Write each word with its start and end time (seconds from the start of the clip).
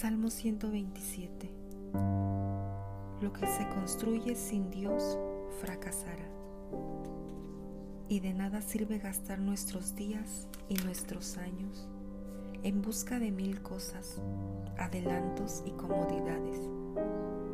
Salmo 0.00 0.30
127 0.30 1.50
Lo 3.20 3.32
que 3.32 3.48
se 3.48 3.68
construye 3.68 4.36
sin 4.36 4.70
Dios 4.70 5.18
fracasará. 5.60 6.24
Y 8.08 8.20
de 8.20 8.32
nada 8.32 8.62
sirve 8.62 8.98
gastar 8.98 9.40
nuestros 9.40 9.96
días 9.96 10.46
y 10.68 10.76
nuestros 10.84 11.36
años 11.36 11.88
en 12.62 12.80
busca 12.80 13.18
de 13.18 13.32
mil 13.32 13.60
cosas, 13.60 14.22
adelantos 14.78 15.64
y 15.66 15.72
comodidades, 15.72 16.60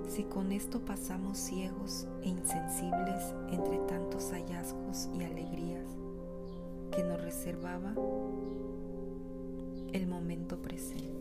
si 0.07 0.25
con 0.25 0.53
esto 0.53 0.85
pasamos 0.85 1.39
ciegos 1.39 2.07
e 2.25 2.29
insensibles 2.29 3.35
entre 3.53 3.79
tantos 3.89 4.33
hallazgos 4.33 5.09
y 5.19 5.25
alegrías 5.25 5.89
que 6.95 7.05
nos 7.05 7.23
reservaba 7.23 7.95
el 9.95 10.07
momento 10.07 10.61
presente. 10.61 11.14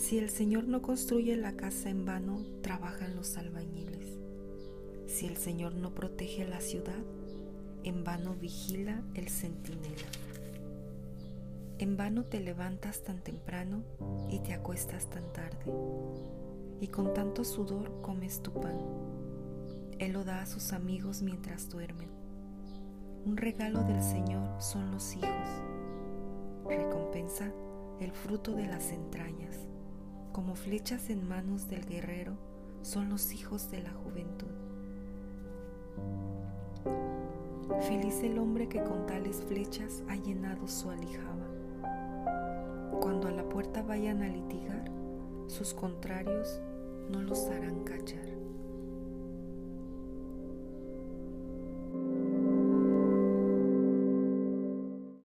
Si 0.00 0.16
el 0.16 0.30
Señor 0.30 0.66
no 0.66 0.80
construye 0.80 1.36
la 1.36 1.58
casa 1.58 1.90
en 1.90 2.06
vano, 2.06 2.42
trabajan 2.62 3.14
los 3.16 3.36
albañiles. 3.36 4.18
Si 5.06 5.26
el 5.26 5.36
Señor 5.36 5.74
no 5.74 5.94
protege 5.94 6.48
la 6.48 6.62
ciudad, 6.62 7.04
en 7.84 8.02
vano 8.02 8.34
vigila 8.34 9.02
el 9.12 9.28
centinela. 9.28 10.08
En 11.78 11.98
vano 11.98 12.24
te 12.24 12.40
levantas 12.40 13.02
tan 13.02 13.22
temprano 13.22 13.84
y 14.30 14.38
te 14.38 14.54
acuestas 14.54 15.10
tan 15.10 15.30
tarde, 15.34 15.70
y 16.80 16.88
con 16.88 17.12
tanto 17.12 17.44
sudor 17.44 18.00
comes 18.00 18.42
tu 18.42 18.54
pan. 18.54 18.78
Él 19.98 20.12
lo 20.12 20.24
da 20.24 20.40
a 20.40 20.46
sus 20.46 20.72
amigos 20.72 21.20
mientras 21.20 21.68
duermen. 21.68 22.08
Un 23.26 23.36
regalo 23.36 23.82
del 23.84 24.02
Señor 24.02 24.62
son 24.62 24.92
los 24.92 25.14
hijos. 25.14 25.28
Recompensa 26.66 27.52
el 28.00 28.12
fruto 28.12 28.54
de 28.54 28.66
las 28.66 28.92
entrañas. 28.92 29.49
Como 30.32 30.54
flechas 30.54 31.10
en 31.10 31.26
manos 31.26 31.68
del 31.68 31.84
guerrero 31.86 32.36
son 32.82 33.08
los 33.08 33.32
hijos 33.32 33.70
de 33.70 33.82
la 33.82 33.90
juventud. 33.90 34.46
Feliz 37.80 38.22
el 38.22 38.38
hombre 38.38 38.68
que 38.68 38.82
con 38.82 39.06
tales 39.06 39.42
flechas 39.48 40.04
ha 40.08 40.14
llenado 40.14 40.68
su 40.68 40.88
alijaba. 40.90 41.46
Cuando 43.00 43.26
a 43.26 43.32
la 43.32 43.48
puerta 43.48 43.82
vayan 43.82 44.22
a 44.22 44.28
litigar, 44.28 44.90
sus 45.48 45.74
contrarios 45.74 46.60
no 47.10 47.22
los 47.22 47.46
harán 47.46 47.82
callar. 47.82 48.28